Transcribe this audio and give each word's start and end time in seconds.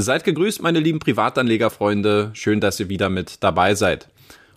Seid 0.00 0.22
gegrüßt, 0.22 0.62
meine 0.62 0.78
lieben 0.78 1.00
Privatanlegerfreunde. 1.00 2.30
Schön, 2.32 2.60
dass 2.60 2.78
ihr 2.78 2.88
wieder 2.88 3.08
mit 3.08 3.42
dabei 3.42 3.74
seid. 3.74 4.08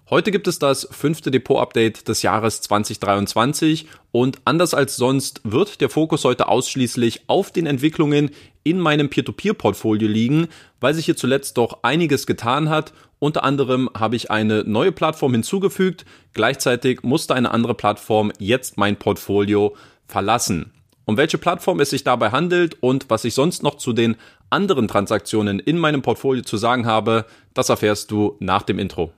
Heute 0.07 0.29
gibt 0.29 0.47
es 0.47 0.59
das 0.59 0.87
fünfte 0.91 1.31
Depot-Update 1.31 2.07
des 2.07 2.21
Jahres 2.21 2.61
2023 2.61 3.87
und 4.11 4.37
anders 4.45 4.75
als 4.75 4.97
sonst 4.97 5.41
wird 5.43 5.81
der 5.81 5.89
Fokus 5.89 6.25
heute 6.25 6.47
ausschließlich 6.47 7.21
auf 7.25 7.49
den 7.49 7.65
Entwicklungen 7.65 8.29
in 8.63 8.79
meinem 8.79 9.09
Peer-to-Peer-Portfolio 9.09 10.07
liegen, 10.07 10.47
weil 10.79 10.93
sich 10.93 11.05
hier 11.05 11.17
zuletzt 11.17 11.57
doch 11.57 11.79
einiges 11.81 12.27
getan 12.27 12.69
hat. 12.69 12.93
Unter 13.17 13.43
anderem 13.43 13.89
habe 13.97 14.17
ich 14.17 14.29
eine 14.29 14.63
neue 14.63 14.91
Plattform 14.91 15.31
hinzugefügt, 15.31 16.05
gleichzeitig 16.33 17.01
musste 17.01 17.33
eine 17.33 17.49
andere 17.49 17.73
Plattform 17.73 18.31
jetzt 18.37 18.77
mein 18.77 18.95
Portfolio 18.95 19.75
verlassen. 20.05 20.71
Um 21.05 21.17
welche 21.17 21.39
Plattform 21.39 21.79
es 21.79 21.89
sich 21.89 22.03
dabei 22.03 22.29
handelt 22.29 22.77
und 22.79 23.09
was 23.09 23.25
ich 23.25 23.33
sonst 23.33 23.63
noch 23.63 23.77
zu 23.77 23.91
den 23.91 24.17
anderen 24.51 24.87
Transaktionen 24.87 25.59
in 25.59 25.77
meinem 25.77 26.01
Portfolio 26.01 26.43
zu 26.43 26.57
sagen 26.57 26.85
habe, 26.85 27.25
das 27.53 27.69
erfährst 27.69 28.11
du 28.11 28.35
nach 28.39 28.63
dem 28.63 28.79
Intro. 28.79 29.11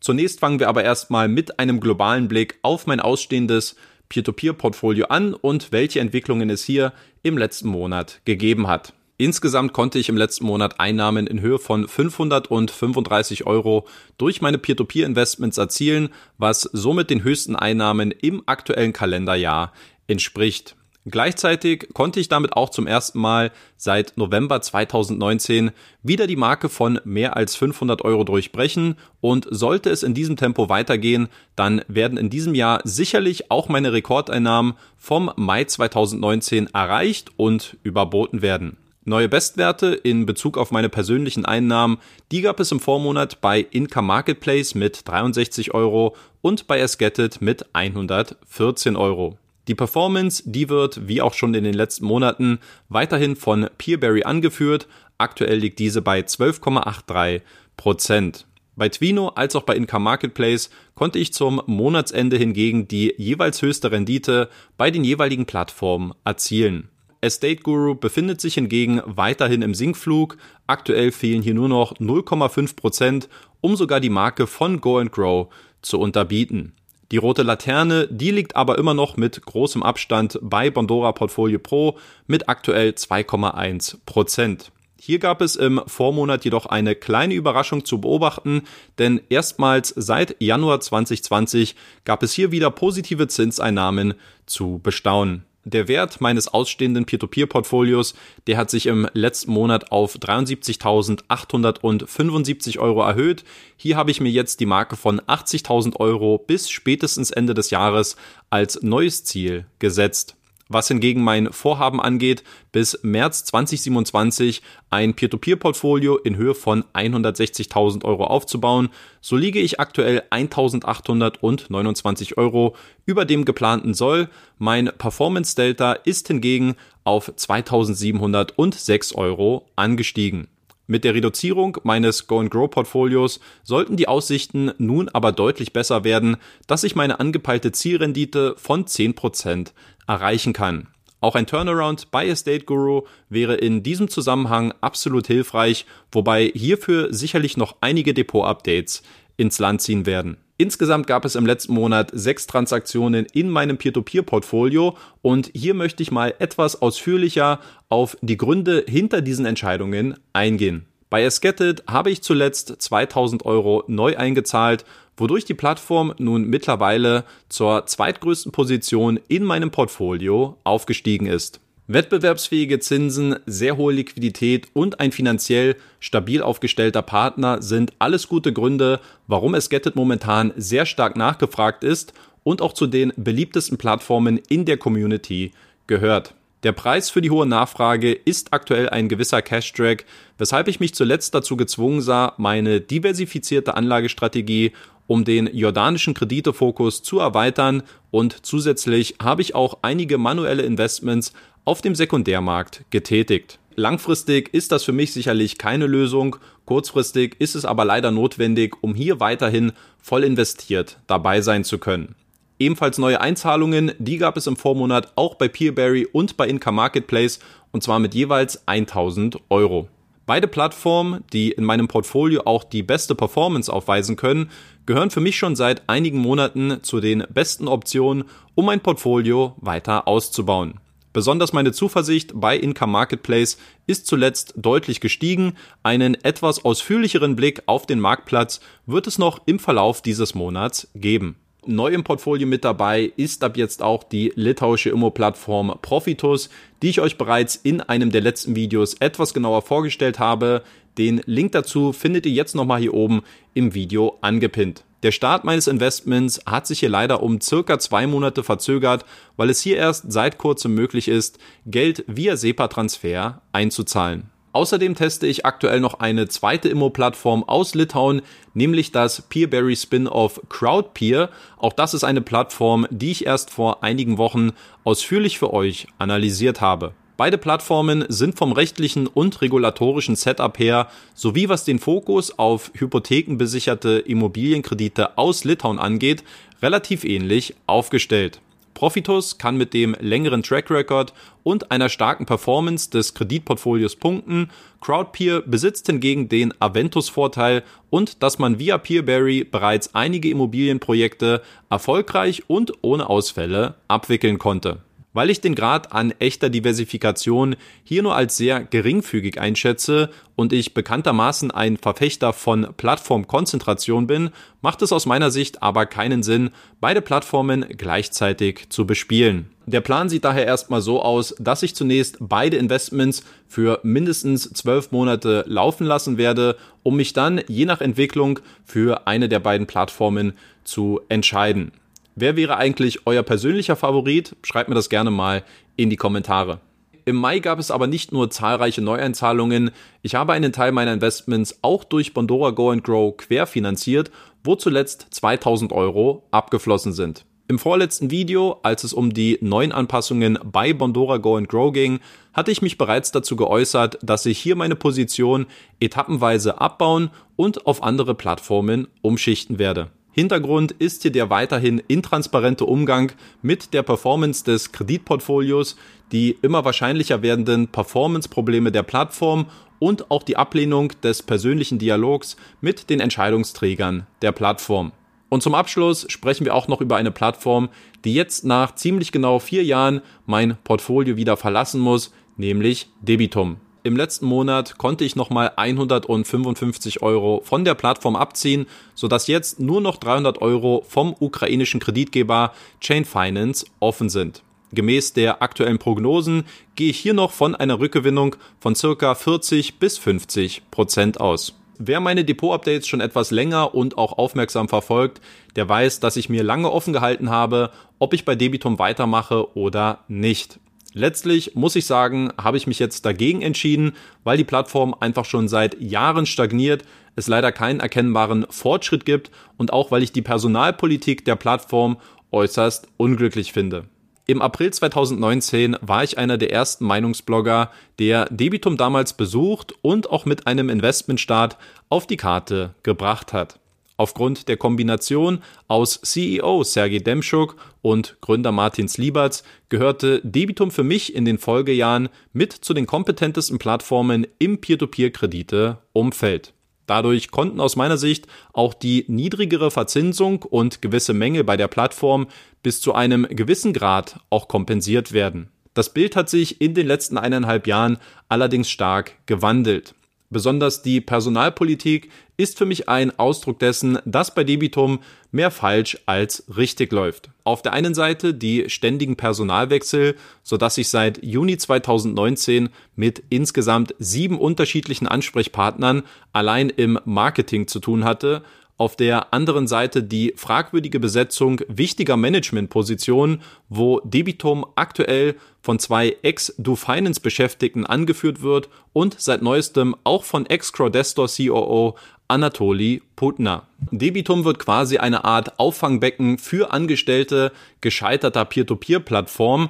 Zunächst 0.00 0.40
fangen 0.40 0.60
wir 0.60 0.68
aber 0.68 0.84
erstmal 0.84 1.28
mit 1.28 1.58
einem 1.58 1.80
globalen 1.80 2.28
Blick 2.28 2.58
auf 2.60 2.86
mein 2.86 3.00
ausstehendes 3.00 3.76
Peer-to-Peer-Portfolio 4.10 5.06
an 5.06 5.32
und 5.32 5.72
welche 5.72 6.00
Entwicklungen 6.00 6.50
es 6.50 6.62
hier 6.62 6.92
im 7.22 7.38
letzten 7.38 7.68
Monat 7.68 8.20
gegeben 8.26 8.66
hat. 8.66 8.92
Insgesamt 9.16 9.72
konnte 9.72 10.00
ich 10.00 10.08
im 10.08 10.16
letzten 10.16 10.44
Monat 10.44 10.80
Einnahmen 10.80 11.28
in 11.28 11.40
Höhe 11.40 11.60
von 11.60 11.86
535 11.86 13.46
Euro 13.46 13.86
durch 14.18 14.40
meine 14.42 14.58
Peer-to-Peer-Investments 14.58 15.56
erzielen, 15.56 16.08
was 16.36 16.62
somit 16.62 17.10
den 17.10 17.22
höchsten 17.22 17.54
Einnahmen 17.54 18.10
im 18.10 18.42
aktuellen 18.46 18.92
Kalenderjahr 18.92 19.72
entspricht. 20.08 20.74
Gleichzeitig 21.06 21.90
konnte 21.92 22.18
ich 22.18 22.28
damit 22.28 22.56
auch 22.56 22.70
zum 22.70 22.86
ersten 22.88 23.20
Mal 23.20 23.52
seit 23.76 24.16
November 24.16 24.62
2019 24.62 25.70
wieder 26.02 26.26
die 26.26 26.34
Marke 26.34 26.68
von 26.68 26.98
mehr 27.04 27.36
als 27.36 27.54
500 27.54 28.02
Euro 28.02 28.24
durchbrechen 28.24 28.96
und 29.20 29.46
sollte 29.50 29.90
es 29.90 30.02
in 30.02 30.14
diesem 30.14 30.36
Tempo 30.36 30.70
weitergehen, 30.70 31.28
dann 31.56 31.82
werden 31.88 32.18
in 32.18 32.30
diesem 32.30 32.54
Jahr 32.54 32.80
sicherlich 32.84 33.50
auch 33.50 33.68
meine 33.68 33.92
Rekordeinnahmen 33.92 34.74
vom 34.96 35.30
Mai 35.36 35.64
2019 35.64 36.68
erreicht 36.72 37.30
und 37.36 37.76
überboten 37.82 38.40
werden. 38.40 38.78
Neue 39.06 39.28
Bestwerte 39.28 39.88
in 39.88 40.24
Bezug 40.24 40.56
auf 40.56 40.70
meine 40.70 40.88
persönlichen 40.88 41.44
Einnahmen, 41.44 41.98
die 42.32 42.40
gab 42.40 42.58
es 42.58 42.72
im 42.72 42.80
Vormonat 42.80 43.42
bei 43.42 43.60
Income 43.60 44.06
Marketplace 44.06 44.74
mit 44.74 45.06
63 45.06 45.74
Euro 45.74 46.16
und 46.40 46.66
bei 46.66 46.80
Esgetted 46.80 47.42
mit 47.42 47.66
114 47.74 48.96
Euro. 48.96 49.36
Die 49.68 49.74
Performance, 49.74 50.42
die 50.46 50.70
wird, 50.70 51.06
wie 51.06 51.20
auch 51.20 51.34
schon 51.34 51.52
in 51.52 51.64
den 51.64 51.74
letzten 51.74 52.06
Monaten, 52.06 52.60
weiterhin 52.88 53.36
von 53.36 53.68
Peerberry 53.76 54.22
angeführt. 54.22 54.88
Aktuell 55.18 55.58
liegt 55.58 55.80
diese 55.80 56.00
bei 56.00 56.20
12,83 56.20 57.42
Prozent. 57.76 58.46
Bei 58.74 58.88
Twino 58.88 59.28
als 59.28 59.54
auch 59.54 59.64
bei 59.64 59.76
Income 59.76 60.02
Marketplace 60.04 60.70
konnte 60.94 61.18
ich 61.18 61.34
zum 61.34 61.62
Monatsende 61.66 62.38
hingegen 62.38 62.88
die 62.88 63.14
jeweils 63.18 63.60
höchste 63.60 63.92
Rendite 63.92 64.48
bei 64.78 64.90
den 64.90 65.04
jeweiligen 65.04 65.44
Plattformen 65.44 66.14
erzielen. 66.24 66.88
Estate 67.24 67.62
Guru 67.62 67.94
befindet 67.94 68.40
sich 68.40 68.54
hingegen 68.54 69.00
weiterhin 69.06 69.62
im 69.62 69.74
Sinkflug. 69.74 70.36
Aktuell 70.66 71.10
fehlen 71.10 71.42
hier 71.42 71.54
nur 71.54 71.68
noch 71.68 71.94
0,5 71.94 72.76
Prozent, 72.76 73.28
um 73.60 73.76
sogar 73.76 74.00
die 74.00 74.10
Marke 74.10 74.46
von 74.46 74.80
Go 74.80 74.98
and 74.98 75.10
Grow 75.10 75.48
zu 75.80 75.98
unterbieten. 75.98 76.74
Die 77.10 77.16
rote 77.16 77.42
Laterne, 77.42 78.08
die 78.10 78.30
liegt 78.30 78.56
aber 78.56 78.78
immer 78.78 78.92
noch 78.92 79.16
mit 79.16 79.44
großem 79.44 79.82
Abstand 79.82 80.38
bei 80.42 80.70
Bondora 80.70 81.12
Portfolio 81.12 81.58
Pro 81.58 81.98
mit 82.26 82.48
aktuell 82.48 82.90
2,1 82.90 83.98
Prozent. 84.04 84.70
Hier 85.00 85.18
gab 85.18 85.42
es 85.42 85.56
im 85.56 85.82
Vormonat 85.86 86.44
jedoch 86.44 86.66
eine 86.66 86.94
kleine 86.94 87.34
Überraschung 87.34 87.84
zu 87.84 88.00
beobachten, 88.00 88.62
denn 88.98 89.20
erstmals 89.28 89.90
seit 89.96 90.36
Januar 90.40 90.80
2020 90.80 91.76
gab 92.04 92.22
es 92.22 92.32
hier 92.32 92.52
wieder 92.52 92.70
positive 92.70 93.28
Zinseinnahmen 93.28 94.14
zu 94.46 94.80
bestaunen. 94.82 95.44
Der 95.64 95.88
Wert 95.88 96.20
meines 96.20 96.46
ausstehenden 96.48 97.06
Peer-to-Peer-Portfolios, 97.06 98.14
der 98.46 98.58
hat 98.58 98.70
sich 98.70 98.84
im 98.84 99.08
letzten 99.14 99.50
Monat 99.50 99.92
auf 99.92 100.16
73.875 100.16 102.78
Euro 102.78 103.02
erhöht. 103.02 103.44
Hier 103.78 103.96
habe 103.96 104.10
ich 104.10 104.20
mir 104.20 104.30
jetzt 104.30 104.60
die 104.60 104.66
Marke 104.66 104.96
von 104.96 105.22
80.000 105.22 105.96
Euro 105.96 106.36
bis 106.36 106.68
spätestens 106.68 107.30
Ende 107.30 107.54
des 107.54 107.70
Jahres 107.70 108.16
als 108.50 108.82
neues 108.82 109.24
Ziel 109.24 109.64
gesetzt. 109.78 110.36
Was 110.74 110.88
hingegen 110.88 111.22
mein 111.22 111.52
Vorhaben 111.52 112.00
angeht, 112.00 112.42
bis 112.72 112.98
März 113.04 113.44
2027 113.44 114.60
ein 114.90 115.14
Peer-to-Peer-Portfolio 115.14 116.16
in 116.16 116.34
Höhe 116.34 116.56
von 116.56 116.82
160.000 116.94 118.04
Euro 118.04 118.24
aufzubauen, 118.24 118.88
so 119.20 119.36
liege 119.36 119.60
ich 119.60 119.78
aktuell 119.78 120.24
1.829 120.30 122.36
Euro 122.38 122.74
über 123.06 123.24
dem 123.24 123.44
geplanten 123.44 123.94
Soll. 123.94 124.28
Mein 124.58 124.90
Performance 124.98 125.54
Delta 125.54 125.92
ist 125.92 126.26
hingegen 126.26 126.74
auf 127.04 127.28
2.706 127.28 129.14
Euro 129.14 129.68
angestiegen. 129.76 130.48
Mit 130.86 131.04
der 131.04 131.14
Reduzierung 131.14 131.78
meines 131.82 132.26
Go 132.26 132.40
and 132.40 132.50
Grow 132.50 132.70
Portfolios 132.70 133.40
sollten 133.62 133.96
die 133.96 134.06
Aussichten 134.06 134.72
nun 134.76 135.08
aber 135.08 135.32
deutlich 135.32 135.72
besser 135.72 136.04
werden, 136.04 136.36
dass 136.66 136.84
ich 136.84 136.94
meine 136.94 137.20
angepeilte 137.20 137.72
Zielrendite 137.72 138.54
von 138.58 138.84
10% 138.84 139.72
erreichen 140.06 140.52
kann. 140.52 140.88
Auch 141.20 141.36
ein 141.36 141.46
Turnaround 141.46 142.10
bei 142.10 142.28
Estate 142.28 142.66
Guru 142.66 143.06
wäre 143.30 143.54
in 143.54 143.82
diesem 143.82 144.08
Zusammenhang 144.08 144.74
absolut 144.82 145.26
hilfreich, 145.26 145.86
wobei 146.12 146.52
hierfür 146.54 147.14
sicherlich 147.14 147.56
noch 147.56 147.76
einige 147.80 148.12
Depot-Updates 148.12 149.02
ins 149.38 149.58
Land 149.58 149.80
ziehen 149.80 150.04
werden. 150.04 150.36
Insgesamt 150.56 151.08
gab 151.08 151.24
es 151.24 151.34
im 151.34 151.46
letzten 151.46 151.74
Monat 151.74 152.10
sechs 152.12 152.46
Transaktionen 152.46 153.26
in 153.32 153.50
meinem 153.50 153.76
Peer-to-Peer-Portfolio 153.76 154.96
und 155.20 155.50
hier 155.52 155.74
möchte 155.74 156.02
ich 156.04 156.12
mal 156.12 156.32
etwas 156.38 156.80
ausführlicher 156.80 157.58
auf 157.88 158.16
die 158.20 158.36
Gründe 158.36 158.84
hinter 158.86 159.20
diesen 159.20 159.46
Entscheidungen 159.46 160.14
eingehen. 160.32 160.86
Bei 161.10 161.24
Esketit 161.24 161.82
habe 161.88 162.10
ich 162.10 162.22
zuletzt 162.22 162.76
2000 162.78 163.44
Euro 163.44 163.82
neu 163.88 164.16
eingezahlt, 164.16 164.84
wodurch 165.16 165.44
die 165.44 165.54
Plattform 165.54 166.14
nun 166.18 166.44
mittlerweile 166.44 167.24
zur 167.48 167.86
zweitgrößten 167.86 168.52
Position 168.52 169.18
in 169.26 169.42
meinem 169.42 169.72
Portfolio 169.72 170.58
aufgestiegen 170.62 171.26
ist. 171.26 171.60
Wettbewerbsfähige 171.86 172.78
Zinsen, 172.78 173.36
sehr 173.44 173.76
hohe 173.76 173.92
Liquidität 173.92 174.68
und 174.72 175.00
ein 175.00 175.12
finanziell 175.12 175.76
stabil 176.00 176.40
aufgestellter 176.40 177.02
Partner 177.02 177.60
sind 177.60 177.92
alles 177.98 178.26
gute 178.26 178.54
Gründe, 178.54 179.00
warum 179.26 179.54
es 179.54 179.68
Getted 179.68 179.94
momentan 179.94 180.54
sehr 180.56 180.86
stark 180.86 181.14
nachgefragt 181.14 181.84
ist 181.84 182.14
und 182.42 182.62
auch 182.62 182.72
zu 182.72 182.86
den 182.86 183.12
beliebtesten 183.16 183.76
Plattformen 183.76 184.40
in 184.48 184.64
der 184.64 184.78
Community 184.78 185.52
gehört. 185.86 186.34
Der 186.62 186.72
Preis 186.72 187.10
für 187.10 187.20
die 187.20 187.30
hohe 187.30 187.44
Nachfrage 187.44 188.12
ist 188.12 188.54
aktuell 188.54 188.88
ein 188.88 189.10
gewisser 189.10 189.42
Cash-Drag, 189.42 189.98
weshalb 190.38 190.68
ich 190.68 190.80
mich 190.80 190.94
zuletzt 190.94 191.34
dazu 191.34 191.58
gezwungen 191.58 192.00
sah, 192.00 192.32
meine 192.38 192.80
diversifizierte 192.80 193.74
Anlagestrategie 193.74 194.72
um 195.06 195.24
den 195.24 195.50
jordanischen 195.52 196.14
Kreditefokus 196.14 197.02
zu 197.02 197.18
erweitern 197.18 197.82
und 198.10 198.46
zusätzlich 198.46 199.16
habe 199.22 199.42
ich 199.42 199.54
auch 199.54 199.78
einige 199.82 200.18
manuelle 200.18 200.62
Investments 200.62 201.32
auf 201.64 201.80
dem 201.80 201.94
Sekundärmarkt 201.94 202.84
getätigt. 202.90 203.58
Langfristig 203.76 204.52
ist 204.54 204.70
das 204.70 204.84
für 204.84 204.92
mich 204.92 205.12
sicherlich 205.12 205.58
keine 205.58 205.86
Lösung, 205.86 206.36
kurzfristig 206.64 207.36
ist 207.40 207.56
es 207.56 207.64
aber 207.64 207.84
leider 207.84 208.10
notwendig, 208.10 208.76
um 208.82 208.94
hier 208.94 209.18
weiterhin 209.18 209.72
voll 210.00 210.22
investiert 210.22 210.98
dabei 211.06 211.40
sein 211.40 211.64
zu 211.64 211.78
können. 211.78 212.14
Ebenfalls 212.58 212.98
neue 212.98 213.20
Einzahlungen, 213.20 213.92
die 213.98 214.18
gab 214.18 214.36
es 214.36 214.46
im 214.46 214.56
Vormonat 214.56 215.12
auch 215.16 215.34
bei 215.34 215.48
Peerberry 215.48 216.06
und 216.06 216.36
bei 216.36 216.46
Income 216.46 216.76
Marketplace 216.76 217.40
und 217.72 217.82
zwar 217.82 217.98
mit 217.98 218.14
jeweils 218.14 218.68
1000 218.68 219.38
Euro. 219.50 219.88
Beide 220.26 220.46
Plattformen, 220.46 221.24
die 221.32 221.50
in 221.50 221.64
meinem 221.64 221.88
Portfolio 221.88 222.42
auch 222.44 222.64
die 222.64 222.82
beste 222.82 223.14
Performance 223.14 223.70
aufweisen 223.70 224.16
können, 224.16 224.50
gehören 224.86 225.10
für 225.10 225.20
mich 225.20 225.36
schon 225.36 225.56
seit 225.56 225.86
einigen 225.88 226.18
Monaten 226.18 226.78
zu 226.82 227.00
den 227.00 227.24
besten 227.28 227.68
Optionen, 227.68 228.24
um 228.54 228.66
mein 228.66 228.80
Portfolio 228.80 229.54
weiter 229.60 230.06
auszubauen. 230.08 230.80
Besonders 231.14 231.52
meine 231.52 231.70
Zuversicht 231.70 232.32
bei 232.34 232.56
Income 232.56 232.90
Marketplace 232.90 233.56
ist 233.86 234.08
zuletzt 234.08 234.52
deutlich 234.56 235.00
gestiegen. 235.00 235.54
Einen 235.84 236.16
etwas 236.24 236.64
ausführlicheren 236.64 237.36
Blick 237.36 237.62
auf 237.66 237.86
den 237.86 238.00
Marktplatz 238.00 238.60
wird 238.84 239.06
es 239.06 239.16
noch 239.16 239.40
im 239.46 239.60
Verlauf 239.60 240.02
dieses 240.02 240.34
Monats 240.34 240.88
geben. 240.96 241.36
Neu 241.66 241.92
im 241.92 242.02
Portfolio 242.02 242.48
mit 242.48 242.64
dabei 242.64 243.12
ist 243.16 243.44
ab 243.44 243.56
jetzt 243.56 243.80
auch 243.80 244.02
die 244.02 244.32
litauische 244.34 244.90
Immo-Plattform 244.90 245.78
Profitus, 245.80 246.50
die 246.82 246.90
ich 246.90 247.00
euch 247.00 247.16
bereits 247.16 247.54
in 247.54 247.80
einem 247.80 248.10
der 248.10 248.20
letzten 248.20 248.56
Videos 248.56 248.94
etwas 248.94 249.32
genauer 249.32 249.62
vorgestellt 249.62 250.18
habe. 250.18 250.62
Den 250.98 251.22
Link 251.26 251.52
dazu 251.52 251.92
findet 251.92 252.26
ihr 252.26 252.32
jetzt 252.32 252.56
nochmal 252.56 252.80
hier 252.80 252.92
oben 252.92 253.22
im 253.54 253.72
Video 253.72 254.18
angepinnt. 254.20 254.82
Der 255.04 255.12
Start 255.12 255.44
meines 255.44 255.66
Investments 255.66 256.40
hat 256.46 256.66
sich 256.66 256.80
hier 256.80 256.88
leider 256.88 257.22
um 257.22 257.38
circa 257.38 257.78
zwei 257.78 258.06
Monate 258.06 258.42
verzögert, 258.42 259.04
weil 259.36 259.50
es 259.50 259.60
hier 259.60 259.76
erst 259.76 260.10
seit 260.10 260.38
kurzem 260.38 260.74
möglich 260.74 261.08
ist, 261.08 261.38
Geld 261.66 262.04
via 262.06 262.38
SEPA-Transfer 262.38 263.42
einzuzahlen. 263.52 264.30
Außerdem 264.52 264.94
teste 264.94 265.26
ich 265.26 265.44
aktuell 265.44 265.80
noch 265.80 266.00
eine 266.00 266.28
zweite 266.28 266.70
Immo-Plattform 266.70 267.44
aus 267.44 267.74
Litauen, 267.74 268.22
nämlich 268.54 268.92
das 268.92 269.20
Peerberry 269.20 269.76
Spin-off 269.76 270.40
Crowdpeer. 270.48 271.28
Auch 271.58 271.74
das 271.74 271.92
ist 271.92 272.04
eine 272.04 272.22
Plattform, 272.22 272.86
die 272.88 273.10
ich 273.10 273.26
erst 273.26 273.50
vor 273.50 273.84
einigen 273.84 274.16
Wochen 274.16 274.52
ausführlich 274.84 275.38
für 275.38 275.52
euch 275.52 275.86
analysiert 275.98 276.62
habe. 276.62 276.94
Beide 277.16 277.38
Plattformen 277.38 278.04
sind 278.08 278.36
vom 278.36 278.50
rechtlichen 278.50 279.06
und 279.06 279.40
regulatorischen 279.40 280.16
Setup 280.16 280.58
her 280.58 280.88
sowie 281.14 281.48
was 281.48 281.64
den 281.64 281.78
Fokus 281.78 282.36
auf 282.38 282.72
hypothekenbesicherte 282.74 284.00
Immobilienkredite 284.00 285.16
aus 285.16 285.44
Litauen 285.44 285.78
angeht, 285.78 286.24
relativ 286.60 287.04
ähnlich 287.04 287.54
aufgestellt. 287.68 288.40
Profitus 288.74 289.38
kann 289.38 289.56
mit 289.56 289.72
dem 289.72 289.94
längeren 290.00 290.42
Track 290.42 290.68
Record 290.72 291.14
und 291.44 291.70
einer 291.70 291.88
starken 291.88 292.26
Performance 292.26 292.90
des 292.90 293.14
Kreditportfolios 293.14 293.94
punkten. 293.94 294.50
Crowdpeer 294.80 295.42
besitzt 295.42 295.86
hingegen 295.86 296.28
den 296.28 296.52
Aventus-Vorteil 296.60 297.62
und 297.90 298.24
dass 298.24 298.40
man 298.40 298.58
via 298.58 298.76
Peerberry 298.78 299.44
bereits 299.44 299.94
einige 299.94 300.28
Immobilienprojekte 300.30 301.42
erfolgreich 301.70 302.42
und 302.48 302.72
ohne 302.82 303.08
Ausfälle 303.08 303.76
abwickeln 303.86 304.38
konnte. 304.38 304.80
Weil 305.14 305.30
ich 305.30 305.40
den 305.40 305.54
Grad 305.54 305.92
an 305.92 306.12
echter 306.18 306.50
Diversifikation 306.50 307.56
hier 307.84 308.02
nur 308.02 308.16
als 308.16 308.36
sehr 308.36 308.64
geringfügig 308.64 309.40
einschätze 309.40 310.10
und 310.36 310.52
ich 310.52 310.74
bekanntermaßen 310.74 311.52
ein 311.52 311.76
Verfechter 311.76 312.32
von 312.32 312.68
Plattformkonzentration 312.76 314.08
bin, 314.08 314.30
macht 314.60 314.82
es 314.82 314.92
aus 314.92 315.06
meiner 315.06 315.30
Sicht 315.30 315.62
aber 315.62 315.86
keinen 315.86 316.24
Sinn, 316.24 316.50
beide 316.80 317.00
Plattformen 317.00 317.64
gleichzeitig 317.68 318.68
zu 318.70 318.86
bespielen. 318.86 319.50
Der 319.66 319.80
Plan 319.80 320.08
sieht 320.08 320.24
daher 320.24 320.46
erstmal 320.46 320.82
so 320.82 321.00
aus, 321.00 321.34
dass 321.38 321.62
ich 321.62 321.76
zunächst 321.76 322.16
beide 322.20 322.56
Investments 322.56 323.22
für 323.46 323.80
mindestens 323.84 324.52
zwölf 324.52 324.90
Monate 324.90 325.44
laufen 325.46 325.86
lassen 325.86 326.18
werde, 326.18 326.56
um 326.82 326.96
mich 326.96 327.12
dann 327.12 327.40
je 327.46 327.64
nach 327.64 327.80
Entwicklung 327.80 328.40
für 328.64 329.06
eine 329.06 329.28
der 329.28 329.38
beiden 329.38 329.66
Plattformen 329.68 330.32
zu 330.64 331.00
entscheiden. 331.08 331.72
Wer 332.16 332.36
wäre 332.36 332.56
eigentlich 332.58 333.06
euer 333.06 333.24
persönlicher 333.24 333.74
Favorit? 333.74 334.36
Schreibt 334.44 334.68
mir 334.68 334.76
das 334.76 334.88
gerne 334.88 335.10
mal 335.10 335.42
in 335.76 335.90
die 335.90 335.96
Kommentare. 335.96 336.60
Im 337.06 337.16
Mai 337.16 337.40
gab 337.40 337.58
es 337.58 337.72
aber 337.72 337.88
nicht 337.88 338.12
nur 338.12 338.30
zahlreiche 338.30 338.80
Neueinzahlungen, 338.80 339.72
ich 340.00 340.14
habe 340.14 340.32
einen 340.32 340.52
Teil 340.52 340.70
meiner 340.72 340.92
Investments 340.92 341.58
auch 341.60 341.84
durch 341.84 342.14
Bondora 342.14 342.50
Go 342.50 342.70
and 342.70 342.84
Grow 342.84 343.14
querfinanziert, 343.16 344.10
wo 344.44 344.54
zuletzt 344.54 345.08
2000 345.10 345.72
Euro 345.72 346.22
abgeflossen 346.30 346.92
sind. 346.92 347.26
Im 347.46 347.58
vorletzten 347.58 348.10
Video, 348.10 348.60
als 348.62 348.84
es 348.84 348.94
um 348.94 349.12
die 349.12 349.36
neuen 349.42 349.72
Anpassungen 349.72 350.38
bei 350.44 350.72
Bondora 350.72 351.18
Go 351.18 351.36
and 351.36 351.48
Grow 351.48 351.72
ging, 351.72 351.98
hatte 352.32 352.52
ich 352.52 352.62
mich 352.62 352.78
bereits 352.78 353.10
dazu 353.10 353.36
geäußert, 353.36 353.98
dass 354.02 354.24
ich 354.24 354.38
hier 354.38 354.56
meine 354.56 354.76
Position 354.76 355.46
etappenweise 355.80 356.60
abbauen 356.60 357.10
und 357.36 357.66
auf 357.66 357.82
andere 357.82 358.14
Plattformen 358.14 358.86
umschichten 359.02 359.58
werde. 359.58 359.90
Hintergrund 360.14 360.70
ist 360.70 361.02
hier 361.02 361.10
der 361.10 361.28
weiterhin 361.28 361.82
intransparente 361.88 362.64
Umgang 362.64 363.10
mit 363.42 363.74
der 363.74 363.82
Performance 363.82 364.44
des 364.44 364.70
Kreditportfolios, 364.70 365.76
die 366.12 366.38
immer 366.40 366.64
wahrscheinlicher 366.64 367.20
werdenden 367.22 367.66
Performance-Probleme 367.66 368.70
der 368.70 368.84
Plattform 368.84 369.46
und 369.80 370.12
auch 370.12 370.22
die 370.22 370.36
Ablehnung 370.36 370.92
des 371.02 371.24
persönlichen 371.24 371.80
Dialogs 371.80 372.36
mit 372.60 372.90
den 372.90 373.00
Entscheidungsträgern 373.00 374.06
der 374.22 374.30
Plattform. 374.30 374.92
Und 375.30 375.42
zum 375.42 375.56
Abschluss 375.56 376.06
sprechen 376.08 376.44
wir 376.44 376.54
auch 376.54 376.68
noch 376.68 376.80
über 376.80 376.94
eine 376.94 377.10
Plattform, 377.10 377.68
die 378.04 378.14
jetzt 378.14 378.44
nach 378.44 378.76
ziemlich 378.76 379.10
genau 379.10 379.40
vier 379.40 379.64
Jahren 379.64 380.00
mein 380.26 380.56
Portfolio 380.62 381.16
wieder 381.16 381.36
verlassen 381.36 381.80
muss, 381.80 382.14
nämlich 382.36 382.88
Debitum. 383.00 383.56
Im 383.86 383.98
letzten 383.98 384.24
Monat 384.24 384.78
konnte 384.78 385.04
ich 385.04 385.14
nochmal 385.14 385.52
155 385.56 387.02
Euro 387.02 387.42
von 387.44 387.66
der 387.66 387.74
Plattform 387.74 388.16
abziehen, 388.16 388.64
sodass 388.94 389.26
jetzt 389.26 389.60
nur 389.60 389.82
noch 389.82 389.98
300 389.98 390.40
Euro 390.40 390.86
vom 390.88 391.14
ukrainischen 391.20 391.80
Kreditgeber 391.80 392.54
Chain 392.80 393.04
Finance 393.04 393.66
offen 393.80 394.08
sind. 394.08 394.42
Gemäß 394.72 395.12
der 395.12 395.42
aktuellen 395.42 395.78
Prognosen 395.78 396.44
gehe 396.76 396.88
ich 396.88 396.98
hier 396.98 397.12
noch 397.12 397.30
von 397.30 397.54
einer 397.54 397.78
Rückgewinnung 397.78 398.36
von 398.58 398.74
circa 398.74 399.14
40 399.14 399.78
bis 399.78 399.98
50 399.98 400.62
Prozent 400.70 401.20
aus. 401.20 401.54
Wer 401.76 402.00
meine 402.00 402.24
Depot-Updates 402.24 402.86
schon 402.86 403.02
etwas 403.02 403.32
länger 403.32 403.74
und 403.74 403.98
auch 403.98 404.16
aufmerksam 404.16 404.70
verfolgt, 404.70 405.20
der 405.56 405.68
weiß, 405.68 406.00
dass 406.00 406.16
ich 406.16 406.30
mir 406.30 406.42
lange 406.42 406.72
offen 406.72 406.94
gehalten 406.94 407.28
habe, 407.28 407.70
ob 407.98 408.14
ich 408.14 408.24
bei 408.24 408.34
Debitum 408.34 408.78
weitermache 408.78 409.54
oder 409.54 409.98
nicht. 410.08 410.58
Letztlich 410.96 411.56
muss 411.56 411.74
ich 411.74 411.86
sagen, 411.86 412.32
habe 412.40 412.56
ich 412.56 412.68
mich 412.68 412.78
jetzt 412.78 413.04
dagegen 413.04 413.42
entschieden, 413.42 413.92
weil 414.22 414.36
die 414.36 414.44
Plattform 414.44 414.94
einfach 414.98 415.24
schon 415.24 415.48
seit 415.48 415.80
Jahren 415.80 416.24
stagniert, 416.24 416.84
es 417.16 417.26
leider 417.26 417.50
keinen 417.50 417.80
erkennbaren 417.80 418.46
Fortschritt 418.48 419.04
gibt 419.04 419.32
und 419.56 419.72
auch 419.72 419.90
weil 419.90 420.04
ich 420.04 420.12
die 420.12 420.22
Personalpolitik 420.22 421.24
der 421.24 421.34
Plattform 421.34 421.96
äußerst 422.30 422.86
unglücklich 422.96 423.52
finde. 423.52 423.86
Im 424.26 424.40
April 424.40 424.72
2019 424.72 425.76
war 425.80 426.04
ich 426.04 426.16
einer 426.16 426.38
der 426.38 426.52
ersten 426.52 426.86
Meinungsblogger, 426.86 427.70
der 427.98 428.26
Debitum 428.30 428.76
damals 428.76 429.14
besucht 429.14 429.74
und 429.82 430.08
auch 430.10 430.24
mit 430.24 430.46
einem 430.46 430.68
Investmentstart 430.68 431.58
auf 431.88 432.06
die 432.06 432.16
Karte 432.16 432.74
gebracht 432.84 433.32
hat. 433.32 433.58
Aufgrund 433.96 434.48
der 434.48 434.56
Kombination 434.56 435.40
aus 435.68 436.00
CEO 436.00 436.64
Sergei 436.64 436.98
Demschuk 436.98 437.56
und 437.80 438.16
Gründer 438.20 438.50
Martin 438.50 438.88
Slieberts 438.88 439.44
gehörte 439.68 440.20
Debitum 440.24 440.72
für 440.72 440.82
mich 440.82 441.14
in 441.14 441.24
den 441.24 441.38
Folgejahren 441.38 442.08
mit 442.32 442.52
zu 442.52 442.74
den 442.74 442.86
kompetentesten 442.86 443.58
Plattformen 443.58 444.26
im 444.38 444.60
Peer-to-Peer-Kredite-Umfeld. 444.60 446.54
Dadurch 446.86 447.30
konnten 447.30 447.60
aus 447.60 447.76
meiner 447.76 447.96
Sicht 447.96 448.26
auch 448.52 448.74
die 448.74 449.04
niedrigere 449.08 449.70
Verzinsung 449.70 450.42
und 450.42 450.82
gewisse 450.82 451.14
Mängel 451.14 451.44
bei 451.44 451.56
der 451.56 451.68
Plattform 451.68 452.26
bis 452.62 452.80
zu 452.80 452.94
einem 452.94 453.26
gewissen 453.30 453.72
Grad 453.72 454.20
auch 454.28 454.48
kompensiert 454.48 455.12
werden. 455.12 455.50
Das 455.72 455.92
Bild 455.92 456.14
hat 456.14 456.28
sich 456.28 456.60
in 456.60 456.74
den 456.74 456.86
letzten 456.86 457.16
eineinhalb 457.16 457.66
Jahren 457.66 457.98
allerdings 458.28 458.70
stark 458.70 459.14
gewandelt. 459.26 459.94
Besonders 460.34 460.82
die 460.82 461.00
Personalpolitik 461.00 462.10
ist 462.36 462.58
für 462.58 462.66
mich 462.66 462.88
ein 462.88 463.16
Ausdruck 463.20 463.60
dessen, 463.60 464.00
dass 464.04 464.34
bei 464.34 464.42
Debitum 464.42 464.98
mehr 465.30 465.52
falsch 465.52 465.96
als 466.06 466.42
richtig 466.56 466.90
läuft. 466.92 467.30
Auf 467.44 467.62
der 467.62 467.72
einen 467.72 467.94
Seite 467.94 468.34
die 468.34 468.68
ständigen 468.68 469.14
Personalwechsel, 469.14 470.16
sodass 470.42 470.76
ich 470.76 470.88
seit 470.88 471.22
Juni 471.22 471.56
2019 471.56 472.70
mit 472.96 473.22
insgesamt 473.30 473.94
sieben 474.00 474.40
unterschiedlichen 474.40 475.06
Ansprechpartnern 475.06 476.02
allein 476.32 476.68
im 476.68 476.98
Marketing 477.04 477.68
zu 477.68 477.78
tun 477.78 478.02
hatte 478.02 478.42
auf 478.76 478.96
der 478.96 479.32
anderen 479.32 479.66
Seite 479.66 480.02
die 480.02 480.34
fragwürdige 480.36 480.98
Besetzung 480.98 481.60
wichtiger 481.68 482.16
Managementpositionen, 482.16 483.42
wo 483.68 484.00
Debitum 484.00 484.66
aktuell 484.74 485.36
von 485.62 485.78
zwei 485.78 486.16
Ex-Do-Finance-Beschäftigten 486.22 487.86
angeführt 487.86 488.42
wird 488.42 488.68
und 488.92 489.20
seit 489.20 489.42
neuestem 489.42 489.94
auch 490.04 490.24
von 490.24 490.46
Ex-Crowdestor 490.46 491.28
COO 491.28 491.96
Anatoli 492.26 493.02
Putner. 493.16 493.68
Debitum 493.90 494.44
wird 494.44 494.58
quasi 494.58 494.98
eine 494.98 495.24
Art 495.24 495.58
Auffangbecken 495.60 496.38
für 496.38 496.72
Angestellte 496.72 497.52
gescheiterter 497.80 498.44
Peer-to-Peer-Plattformen, 498.44 499.68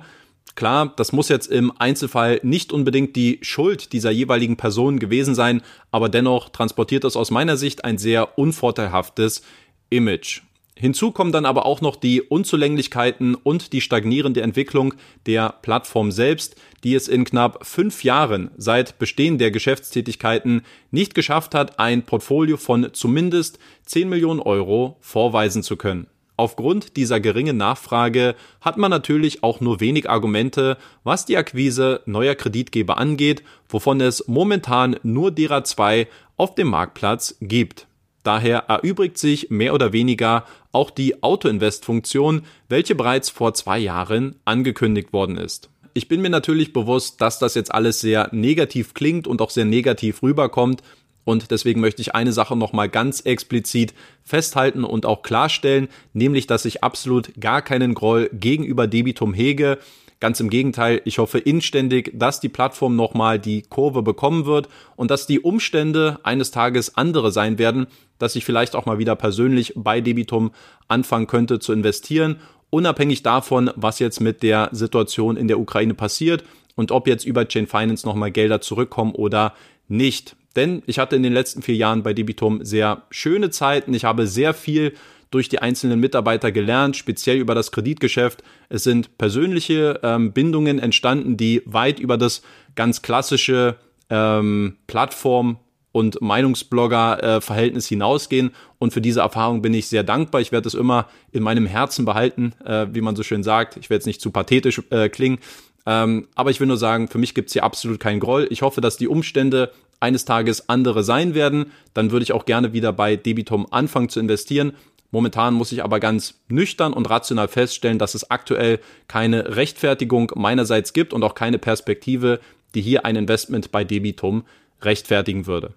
Klar, 0.55 0.93
das 0.97 1.13
muss 1.13 1.29
jetzt 1.29 1.49
im 1.49 1.73
Einzelfall 1.79 2.39
nicht 2.45 2.73
unbedingt 2.73 3.17
die 3.17 3.39
Schuld 3.43 3.93
dieser 3.93 4.11
jeweiligen 4.11 4.57
Person 4.57 5.01
gewesen 5.01 5.35
sein, 5.35 5.63
aber 5.91 6.09
dennoch 6.09 6.49
transportiert 6.51 7.05
es 7.05 7.17
aus 7.17 7.33
meiner 7.33 7.57
Sicht 7.57 7.85
ein 7.85 7.99
sehr 7.99 8.39
unvorteilhaftes 8.39 9.43
Image. 9.91 10.43
Hinzu 10.77 11.13
kommen 11.13 11.31
dann 11.31 11.47
aber 11.47 11.67
auch 11.67 11.81
noch 11.81 11.95
die 11.95 12.21
Unzulänglichkeiten 12.21 13.37
und 13.37 13.73
die 13.73 13.81
stagnierende 13.81 14.43
Entwicklung 14.43 14.95
der 15.27 15.55
Plattform 15.63 16.11
selbst, 16.11 16.57
die 16.83 16.95
es 16.95 17.07
in 17.07 17.25
knapp 17.25 17.65
fünf 17.65 18.03
Jahren 18.03 18.51
seit 18.57 18.99
Bestehen 18.99 19.39
der 19.39 19.53
Geschäftstätigkeiten 19.53 20.63
nicht 20.91 21.15
geschafft 21.15 21.55
hat, 21.55 21.79
ein 21.79 22.03
Portfolio 22.03 22.57
von 22.57 22.91
zumindest 22.93 23.61
10 23.87 24.09
Millionen 24.09 24.41
Euro 24.41 24.97
vorweisen 25.01 25.63
zu 25.63 25.77
können. 25.77 26.09
Aufgrund 26.37 26.97
dieser 26.97 27.21
geringen 27.21 27.57
Nachfrage 27.57 28.35
hat 28.61 28.77
man 28.77 28.91
natürlich 28.91 29.45
auch 29.45 29.61
nur 29.61 29.79
wenig 29.79 30.11
Argumente, 30.11 30.77
was 31.05 31.27
die 31.27 31.37
Akquise 31.37 32.01
neuer 32.07 32.35
Kreditgeber 32.35 32.99
angeht, 32.99 33.45
wovon 33.69 34.01
es 34.01 34.27
momentan 34.27 34.97
nur 35.05 35.31
derer 35.31 35.63
zwei 35.63 36.09
auf 36.37 36.57
dem 36.57 36.69
Marktplatz 36.69 37.37
gibt. 37.41 37.87
Daher 38.25 38.65
erübrigt 38.69 39.19
sich 39.19 39.51
mehr 39.51 39.75
oder 39.75 39.93
weniger 39.93 40.45
auch 40.73 40.91
die 40.91 41.23
Auto-Invest-Funktion, 41.23 42.43
welche 42.69 42.95
bereits 42.95 43.31
vor 43.31 43.55
zwei 43.55 43.79
Jahren 43.79 44.37
angekündigt 44.45 45.13
worden 45.13 45.37
ist. 45.37 45.69
Ich 45.93 46.09
bin 46.09 46.21
mir 46.21 46.31
natürlich 46.31 46.73
bewusst, 46.73 47.21
dass 47.21 47.39
das 47.39 47.55
jetzt 47.55 47.73
alles 47.73 48.01
sehr 48.01 48.29
negativ 48.33 48.95
klingt 48.95 49.29
und 49.29 49.41
auch 49.41 49.51
sehr 49.51 49.67
negativ 49.67 50.23
rüberkommt, 50.23 50.83
Und 51.25 51.51
deswegen 51.51 51.81
möchte 51.81 52.03
ich 52.03 52.15
eine 52.15 52.33
Sache 52.33 52.57
nochmal 52.57 52.89
ganz 52.89 53.21
explizit 53.21 53.95
festhalten 54.23 54.85
und 54.85 55.07
auch 55.07 55.23
klarstellen, 55.23 55.89
nämlich, 56.13 56.47
dass 56.47 56.65
ich 56.65 56.85
absolut 56.85 57.33
gar 57.41 57.63
keinen 57.63 57.95
Groll 57.95 58.29
gegenüber 58.33 58.87
Debitum 58.87 59.33
hege. 59.35 59.79
Ganz 60.21 60.41
im 60.41 60.49
Gegenteil, 60.49 61.03
ich 61.05 61.19
hoffe 61.19 61.39
inständig, 61.39 62.13
dass 62.15 62.41
die 62.41 62.49
Plattform 62.49 62.97
nochmal 62.97 63.39
die 63.39 63.63
Kurve 63.63 64.03
bekommen 64.03 64.47
wird 64.47 64.69
und 64.97 65.11
dass 65.11 65.27
die 65.27 65.41
Umstände 65.41 66.19
eines 66.23 66.51
Tages 66.51 66.97
andere 66.97 67.33
sein 67.33 67.59
werden, 67.59 67.87
dass 68.19 68.37
ich 68.37 68.45
vielleicht 68.45 68.77
auch 68.77 68.87
mal 68.87 68.99
wieder 68.99 69.17
persönlich 69.17 69.75
bei 69.77 70.01
Debitum 70.01 70.53
anfangen 70.89 71.27
könnte 71.27 71.59
zu 71.59 71.73
investieren, 71.73 72.37
unabhängig 72.71 73.23
davon, 73.23 73.71
was 73.77 73.99
jetzt 73.99 74.21
mit 74.21 74.43
der 74.43 74.69
Situation 74.73 75.37
in 75.37 75.49
der 75.49 75.59
Ukraine 75.59 75.95
passiert 75.95 76.45
und 76.75 76.91
ob 76.91 77.07
jetzt 77.07 77.25
über 77.25 77.47
Chain 77.47 77.67
Finance 77.67 78.07
nochmal 78.07 78.31
Gelder 78.31 78.61
zurückkommen 78.61 79.13
oder 79.13 79.55
nicht. 79.89 80.37
Denn 80.57 80.83
ich 80.87 80.99
hatte 80.99 81.17
in 81.17 81.23
den 81.23 81.33
letzten 81.33 81.63
vier 81.63 81.77
Jahren 81.77 82.03
bei 82.03 82.13
Debitum 82.13 82.65
sehr 82.65 83.03
schöne 83.11 83.51
Zeiten. 83.51 83.95
Ich 83.95 84.05
habe 84.05 84.27
sehr 84.27 84.55
viel 84.55 84.95
durch 85.31 85.49
die 85.49 85.59
einzelnen 85.59 85.99
Mitarbeiter 85.99 86.53
gelernt, 86.53 86.97
speziell 86.97 87.39
über 87.39 87.57
das 87.57 87.73
Kreditgeschäft. 87.73 88.45
Es 88.69 88.85
sind 88.85 89.19
persönliche 89.19 89.99
ähm, 90.05 90.33
Bindungen 90.33 90.79
entstanden, 90.79 91.37
die 91.37 91.63
weit 91.65 91.99
über 91.99 92.17
das 92.17 92.43
ganz 92.77 93.03
klassische 93.03 93.77
ähm, 94.11 94.77
Plattform 94.87 95.59
und 95.91 96.21
Meinungsblogger-Verhältnis 96.21 97.89
hinausgehen. 97.89 98.51
Und 98.79 98.93
für 98.93 99.01
diese 99.01 99.21
Erfahrung 99.21 99.63
bin 99.63 99.75
ich 99.75 99.89
sehr 99.89 100.03
dankbar. 100.03 100.41
Ich 100.41 100.53
werde 100.53 100.69
es 100.69 100.75
immer 100.75 101.09
in 101.31 101.43
meinem 101.43 101.67
Herzen 101.67 102.05
behalten, 102.05 102.53
äh, 102.65 102.87
wie 102.93 103.01
man 103.01 103.17
so 103.17 103.23
schön 103.23 103.43
sagt. 103.43 103.77
Ich 103.77 103.91
werde 103.91 104.01
jetzt 104.01 104.07
nicht 104.07 104.21
zu 104.21 104.31
pathetisch 104.31 104.83
äh, 104.91 105.09
klingen. 105.09 105.39
Ähm, 105.87 106.29
aber 106.35 106.51
ich 106.51 106.61
will 106.61 106.67
nur 106.67 106.77
sagen, 106.77 107.09
für 107.09 107.19
mich 107.19 107.35
gibt 107.35 107.49
es 107.49 107.53
hier 107.53 107.65
absolut 107.65 108.01
keinen 108.01 108.21
Groll. 108.21 108.47
Ich 108.51 108.63
hoffe, 108.63 108.81
dass 108.81 108.97
die 108.97 109.09
Umstände 109.09 109.71
eines 110.01 110.25
Tages 110.25 110.69
andere 110.69 111.03
sein 111.03 111.35
werden. 111.35 111.73
Dann 111.93 112.11
würde 112.11 112.25
ich 112.25 112.33
auch 112.33 112.47
gerne 112.47 112.73
wieder 112.73 112.93
bei 112.93 113.17
Debitum 113.17 113.67
anfangen 113.71 114.09
zu 114.09 114.21
investieren. 114.21 114.73
Momentan 115.11 115.55
muss 115.55 115.73
ich 115.73 115.85
aber 115.85 116.01
ganz 116.01 116.41
nüchtern 116.49 116.93
und 116.93 117.09
rational 117.09 117.49
feststellen, 117.49 117.99
dass 117.99 118.15
es 118.15 118.31
aktuell 118.31 118.81
keine 119.07 119.57
Rechtfertigung 119.57 120.33
meinerseits 120.35 120.93
gibt 120.93 121.13
und 121.13 121.23
auch 121.23 121.35
keine 121.35 121.59
Perspektive, 121.59 122.41
die 122.75 122.81
hier 122.81 123.05
ein 123.05 123.15
Investment 123.15 123.71
bei 123.71 123.85
Debitum 123.85 124.45
rechtfertigen 124.83 125.47
würde. 125.47 125.75